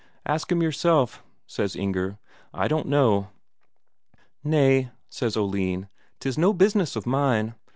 "Ask 0.25 0.51
him 0.51 0.63
yourself," 0.63 1.23
says 1.45 1.75
Inger. 1.75 2.17
"I 2.55 2.67
don't 2.67 2.87
know." 2.87 3.27
"Nay," 4.43 4.89
says 5.11 5.37
Oline. 5.37 5.89
"'Tis 6.19 6.39
no 6.39 6.53
business 6.53 6.95
of 6.95 7.05
mine. 7.05 7.53